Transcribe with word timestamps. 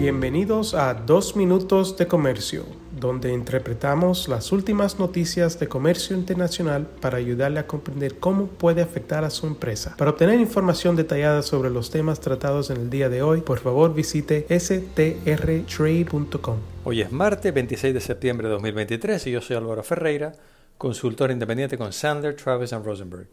Bienvenidos 0.00 0.72
a 0.72 0.94
Dos 0.94 1.36
Minutos 1.36 1.98
de 1.98 2.06
Comercio, 2.06 2.64
donde 2.98 3.34
interpretamos 3.34 4.28
las 4.28 4.50
últimas 4.50 4.98
noticias 4.98 5.60
de 5.60 5.68
comercio 5.68 6.16
internacional 6.16 6.86
para 7.02 7.18
ayudarle 7.18 7.60
a 7.60 7.66
comprender 7.66 8.18
cómo 8.18 8.46
puede 8.46 8.80
afectar 8.80 9.24
a 9.24 9.30
su 9.30 9.46
empresa. 9.46 9.94
Para 9.98 10.12
obtener 10.12 10.40
información 10.40 10.96
detallada 10.96 11.42
sobre 11.42 11.68
los 11.68 11.90
temas 11.90 12.18
tratados 12.18 12.70
en 12.70 12.78
el 12.78 12.88
día 12.88 13.10
de 13.10 13.20
hoy, 13.20 13.42
por 13.42 13.58
favor 13.58 13.92
visite 13.92 14.46
strtrade.com. 14.58 16.56
Hoy 16.84 17.02
es 17.02 17.12
martes 17.12 17.52
26 17.52 17.92
de 17.92 18.00
septiembre 18.00 18.48
de 18.48 18.54
2023 18.54 19.26
y 19.26 19.32
yo 19.32 19.42
soy 19.42 19.56
Álvaro 19.56 19.82
Ferreira, 19.82 20.32
consultor 20.78 21.30
independiente 21.30 21.76
con 21.76 21.92
Sandler, 21.92 22.36
Travis 22.36 22.72
Rosenberg. 22.72 23.28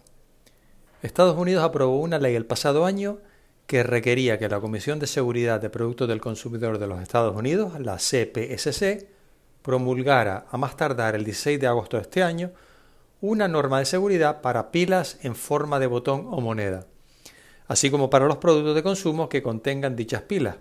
Estados 1.01 1.37
Unidos 1.37 1.63
aprobó 1.63 2.01
una 2.01 2.19
ley 2.19 2.35
el 2.35 2.45
pasado 2.45 2.83
año 2.83 3.19
que 3.67 3.83
requería 3.83 4.39
que 4.39 4.47
la 4.47 4.61
Comisión 4.61 4.97
de 4.97 5.07
Seguridad 5.07 5.59
de 5.59 5.69
Productos 5.69 6.07
del 6.07 6.21
Consumidor 6.21 6.79
de 6.79 6.87
los 6.87 7.01
Estados 7.01 7.35
Unidos, 7.35 7.77
la 7.81 7.97
CPSC, 7.97 9.07
promulgara 9.61 10.45
a 10.49 10.57
más 10.57 10.77
tardar 10.77 11.15
el 11.15 11.25
16 11.25 11.59
de 11.59 11.67
agosto 11.67 11.97
de 11.97 12.03
este 12.03 12.23
año 12.23 12.51
una 13.19 13.49
norma 13.49 13.79
de 13.79 13.85
seguridad 13.85 14.39
para 14.39 14.71
pilas 14.71 15.17
en 15.23 15.35
forma 15.35 15.79
de 15.79 15.87
botón 15.87 16.27
o 16.29 16.39
moneda, 16.39 16.85
así 17.67 17.91
como 17.91 18.09
para 18.09 18.27
los 18.27 18.37
productos 18.37 18.73
de 18.73 18.83
consumo 18.83 19.27
que 19.27 19.43
contengan 19.43 19.97
dichas 19.97 20.21
pilas. 20.21 20.55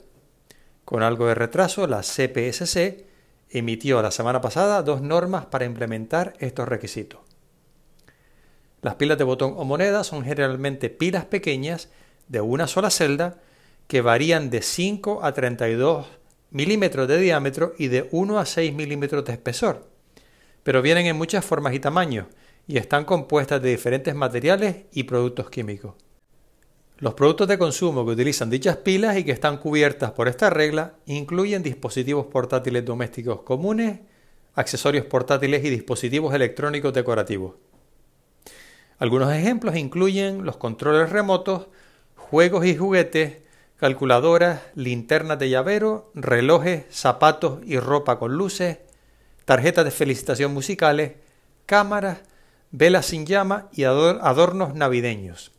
Con 0.84 1.04
algo 1.04 1.28
de 1.28 1.36
retraso, 1.36 1.86
la 1.86 2.00
CPSC 2.02 3.04
emitió 3.50 4.02
la 4.02 4.10
semana 4.10 4.40
pasada 4.40 4.82
dos 4.82 5.00
normas 5.00 5.46
para 5.46 5.64
implementar 5.64 6.34
estos 6.40 6.66
requisitos. 6.66 7.20
Las 8.82 8.96
pilas 8.96 9.18
de 9.18 9.24
botón 9.24 9.54
o 9.56 9.64
moneda 9.64 10.02
son 10.02 10.24
generalmente 10.24 10.90
pilas 10.90 11.24
pequeñas 11.24 11.88
de 12.28 12.40
una 12.40 12.66
sola 12.66 12.90
celda 12.90 13.40
que 13.86 14.00
varían 14.00 14.50
de 14.50 14.62
5 14.62 15.24
a 15.24 15.32
32 15.32 16.06
milímetros 16.50 17.08
de 17.08 17.18
diámetro 17.18 17.74
y 17.78 17.88
de 17.88 18.08
1 18.10 18.38
a 18.38 18.46
6 18.46 18.74
milímetros 18.74 19.24
de 19.24 19.32
espesor, 19.32 19.88
pero 20.62 20.82
vienen 20.82 21.06
en 21.06 21.16
muchas 21.16 21.44
formas 21.44 21.74
y 21.74 21.80
tamaños 21.80 22.26
y 22.66 22.78
están 22.78 23.04
compuestas 23.04 23.62
de 23.62 23.70
diferentes 23.70 24.14
materiales 24.14 24.86
y 24.92 25.04
productos 25.04 25.50
químicos. 25.50 25.94
Los 26.98 27.14
productos 27.14 27.46
de 27.48 27.58
consumo 27.58 28.06
que 28.06 28.12
utilizan 28.12 28.48
dichas 28.48 28.78
pilas 28.78 29.18
y 29.18 29.24
que 29.24 29.32
están 29.32 29.58
cubiertas 29.58 30.12
por 30.12 30.28
esta 30.28 30.48
regla 30.48 30.94
incluyen 31.04 31.62
dispositivos 31.62 32.26
portátiles 32.26 32.84
domésticos 32.84 33.42
comunes, 33.42 34.00
accesorios 34.54 35.04
portátiles 35.04 35.62
y 35.64 35.68
dispositivos 35.68 36.34
electrónicos 36.34 36.94
decorativos. 36.94 37.54
Algunos 38.98 39.30
ejemplos 39.32 39.76
incluyen 39.76 40.46
los 40.46 40.56
controles 40.56 41.10
remotos, 41.10 41.66
juegos 42.30 42.66
y 42.66 42.76
juguetes, 42.76 43.38
calculadoras, 43.76 44.60
linternas 44.74 45.38
de 45.38 45.48
llavero, 45.48 46.10
relojes, 46.14 46.84
zapatos 46.90 47.60
y 47.64 47.78
ropa 47.78 48.18
con 48.18 48.34
luces, 48.34 48.78
tarjetas 49.44 49.84
de 49.84 49.90
felicitación 49.90 50.52
musicales, 50.52 51.12
cámaras, 51.66 52.18
velas 52.70 53.06
sin 53.06 53.26
llama 53.26 53.68
y 53.72 53.84
adornos 53.84 54.74
navideños. 54.74 55.52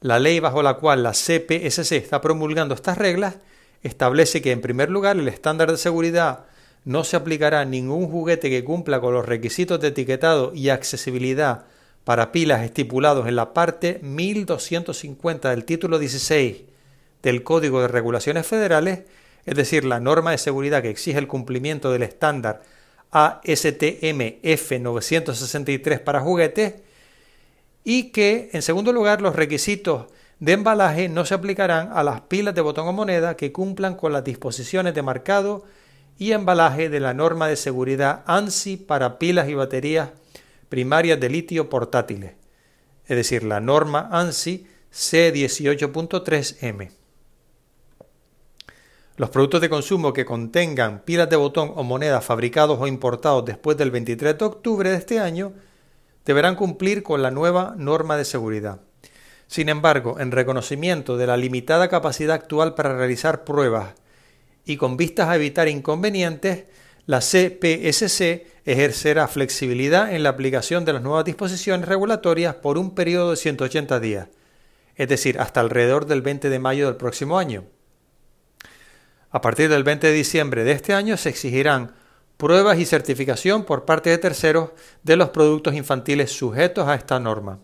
La 0.00 0.18
ley 0.18 0.38
bajo 0.38 0.62
la 0.62 0.74
cual 0.74 1.02
la 1.02 1.12
CPSC 1.12 1.92
está 1.92 2.20
promulgando 2.20 2.74
estas 2.74 2.98
reglas 2.98 3.36
establece 3.82 4.42
que 4.42 4.52
en 4.52 4.60
primer 4.60 4.90
lugar 4.90 5.16
el 5.16 5.28
estándar 5.28 5.70
de 5.70 5.78
seguridad 5.78 6.46
no 6.84 7.04
se 7.04 7.16
aplicará 7.16 7.60
a 7.60 7.64
ningún 7.64 8.10
juguete 8.10 8.50
que 8.50 8.64
cumpla 8.64 9.00
con 9.00 9.14
los 9.14 9.24
requisitos 9.24 9.80
de 9.80 9.88
etiquetado 9.88 10.52
y 10.54 10.68
accesibilidad 10.68 11.64
para 12.04 12.32
pilas 12.32 12.62
estipulados 12.62 13.26
en 13.26 13.36
la 13.36 13.54
parte 13.54 13.98
1250 14.02 15.50
del 15.50 15.64
título 15.64 15.98
16 15.98 16.62
del 17.22 17.42
Código 17.42 17.80
de 17.80 17.88
Regulaciones 17.88 18.46
Federales, 18.46 19.00
es 19.46 19.56
decir, 19.56 19.84
la 19.84 20.00
norma 20.00 20.30
de 20.30 20.38
seguridad 20.38 20.82
que 20.82 20.90
exige 20.90 21.18
el 21.18 21.26
cumplimiento 21.26 21.90
del 21.90 22.02
estándar 22.02 22.62
ASTM 23.10 24.42
F963 24.42 26.00
para 26.00 26.20
juguetes, 26.20 26.74
y 27.84 28.10
que, 28.10 28.50
en 28.52 28.62
segundo 28.62 28.92
lugar, 28.92 29.20
los 29.20 29.36
requisitos 29.36 30.06
de 30.40 30.52
embalaje 30.52 31.08
no 31.08 31.24
se 31.24 31.34
aplicarán 31.34 31.90
a 31.92 32.02
las 32.02 32.22
pilas 32.22 32.54
de 32.54 32.60
botón 32.60 32.88
o 32.88 32.92
moneda 32.92 33.36
que 33.36 33.52
cumplan 33.52 33.94
con 33.94 34.12
las 34.12 34.24
disposiciones 34.24 34.94
de 34.94 35.02
marcado 35.02 35.64
y 36.18 36.32
embalaje 36.32 36.88
de 36.88 37.00
la 37.00 37.14
norma 37.14 37.48
de 37.48 37.56
seguridad 37.56 38.22
ANSI 38.26 38.76
para 38.76 39.18
pilas 39.18 39.48
y 39.48 39.54
baterías 39.54 40.10
primarias 40.74 41.20
de 41.20 41.28
litio 41.28 41.70
portátiles, 41.70 42.32
es 43.06 43.16
decir, 43.16 43.44
la 43.44 43.60
norma 43.60 44.08
ANSI 44.10 44.66
C18.3M. 44.92 46.90
Los 49.16 49.30
productos 49.30 49.60
de 49.60 49.70
consumo 49.70 50.12
que 50.12 50.24
contengan 50.24 51.04
pilas 51.04 51.30
de 51.30 51.36
botón 51.36 51.72
o 51.76 51.84
moneda 51.84 52.20
fabricados 52.20 52.80
o 52.80 52.88
importados 52.88 53.44
después 53.44 53.76
del 53.76 53.92
23 53.92 54.36
de 54.36 54.44
octubre 54.44 54.90
de 54.90 54.96
este 54.96 55.20
año 55.20 55.52
deberán 56.24 56.56
cumplir 56.56 57.04
con 57.04 57.22
la 57.22 57.30
nueva 57.30 57.76
norma 57.78 58.16
de 58.16 58.24
seguridad. 58.24 58.80
Sin 59.46 59.68
embargo, 59.68 60.18
en 60.18 60.32
reconocimiento 60.32 61.16
de 61.16 61.28
la 61.28 61.36
limitada 61.36 61.86
capacidad 61.86 62.34
actual 62.34 62.74
para 62.74 62.96
realizar 62.96 63.44
pruebas 63.44 63.94
y 64.64 64.76
con 64.76 64.96
vistas 64.96 65.28
a 65.28 65.36
evitar 65.36 65.68
inconvenientes, 65.68 66.64
la 67.06 67.20
CPSC 67.20 68.46
ejercerá 68.64 69.28
flexibilidad 69.28 70.12
en 70.12 70.22
la 70.22 70.30
aplicación 70.30 70.84
de 70.84 70.94
las 70.94 71.02
nuevas 71.02 71.24
disposiciones 71.24 71.86
regulatorias 71.86 72.54
por 72.54 72.78
un 72.78 72.94
periodo 72.94 73.30
de 73.30 73.36
180 73.36 74.00
días, 74.00 74.28
es 74.96 75.08
decir, 75.08 75.38
hasta 75.38 75.60
alrededor 75.60 76.06
del 76.06 76.22
20 76.22 76.48
de 76.48 76.58
mayo 76.58 76.86
del 76.86 76.96
próximo 76.96 77.38
año. 77.38 77.64
A 79.30 79.40
partir 79.40 79.68
del 79.68 79.84
20 79.84 80.06
de 80.06 80.12
diciembre 80.12 80.64
de 80.64 80.72
este 80.72 80.94
año 80.94 81.16
se 81.16 81.28
exigirán 81.28 81.94
pruebas 82.36 82.78
y 82.78 82.86
certificación 82.86 83.64
por 83.64 83.84
parte 83.84 84.10
de 84.10 84.18
terceros 84.18 84.70
de 85.02 85.16
los 85.16 85.28
productos 85.30 85.74
infantiles 85.74 86.32
sujetos 86.32 86.88
a 86.88 86.94
esta 86.94 87.20
norma. 87.20 87.58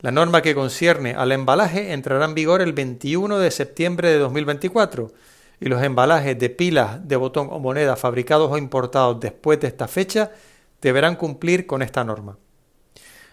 La 0.00 0.10
norma 0.10 0.42
que 0.42 0.54
concierne 0.54 1.14
al 1.14 1.32
embalaje 1.32 1.92
entrará 1.92 2.24
en 2.24 2.34
vigor 2.34 2.60
el 2.60 2.72
21 2.72 3.38
de 3.38 3.50
septiembre 3.50 4.10
de 4.10 4.18
2024 4.18 5.12
y 5.60 5.68
los 5.68 5.82
embalajes 5.82 6.38
de 6.38 6.50
pilas 6.50 7.06
de 7.08 7.16
botón 7.16 7.48
o 7.50 7.58
moneda 7.58 7.96
fabricados 7.96 8.50
o 8.50 8.58
importados 8.58 9.20
después 9.20 9.58
de 9.60 9.68
esta 9.68 9.88
fecha 9.88 10.32
deberán 10.82 11.16
cumplir 11.16 11.66
con 11.66 11.82
esta 11.82 12.04
norma. 12.04 12.38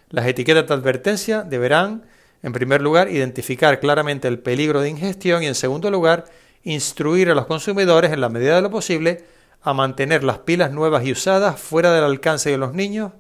Las 0.10 0.28
etiquetas 0.28 0.68
de 0.68 0.74
advertencia 0.74 1.42
deberán, 1.44 2.06
en 2.42 2.54
primer 2.54 2.82
lugar, 2.82 3.10
identificar 3.10 3.80
claramente 3.80 4.28
el 4.28 4.40
peligro 4.40 4.82
de 4.82 4.90
ingestión 4.90 5.44
y, 5.44 5.48
en 5.48 5.56
segundo 5.56 5.90
lugar, 5.92 6.26
instruir 6.64 7.30
a 7.30 7.36
los 7.36 7.46
consumidores, 7.46 8.12
en 8.12 8.22
la 8.22 8.30
medida 8.30 8.56
de 8.56 8.62
lo 8.62 8.70
posible, 8.70 9.26
a 9.62 9.74
mantener 9.74 10.24
las 10.24 10.40
pilas 10.40 10.72
nuevas 10.72 11.06
y 11.06 11.12
usadas 11.12 11.60
fuera 11.60 11.94
del 11.94 12.04
alcance 12.04 12.50
de 12.50 12.58
los 12.58 12.74
niños, 12.74 13.12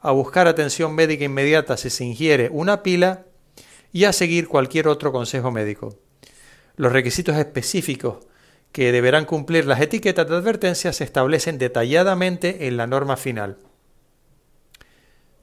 a 0.00 0.10
buscar 0.10 0.48
atención 0.48 0.94
médica 0.94 1.24
inmediata 1.24 1.76
si 1.76 1.90
se 1.90 2.04
ingiere 2.04 2.48
una 2.50 2.82
pila 2.82 3.24
y 3.92 4.04
a 4.04 4.12
seguir 4.12 4.48
cualquier 4.48 4.88
otro 4.88 5.12
consejo 5.12 5.50
médico. 5.50 5.96
Los 6.76 6.92
requisitos 6.92 7.36
específicos 7.36 8.16
que 8.72 8.90
deberán 8.90 9.26
cumplir 9.26 9.66
las 9.66 9.80
etiquetas 9.80 10.26
de 10.28 10.36
advertencia 10.36 10.92
se 10.92 11.04
establecen 11.04 11.58
detalladamente 11.58 12.66
en 12.66 12.76
la 12.76 12.86
norma 12.86 13.16
final. 13.16 13.58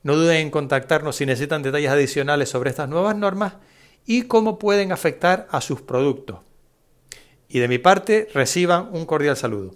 No 0.02 0.16
duden 0.16 0.38
en 0.38 0.52
contactarnos 0.52 1.18
si 1.18 1.26
necesitan 1.26 1.62
detalles 1.62 1.92
adicionales 1.92 2.50
sobre 2.50 2.72
estas 2.72 2.90
nuevas 2.90 3.16
normas 3.16 3.54
y 4.06 4.24
cómo 4.24 4.58
pueden 4.58 4.92
afectar 4.92 5.48
a 5.52 5.62
sus 5.62 5.82
productos. 5.82 6.40
Y 7.48 7.60
de 7.60 7.68
mi 7.68 7.78
parte, 7.78 8.28
reciban 8.34 8.90
un 8.92 9.06
cordial 9.06 9.38
saludo. 9.38 9.76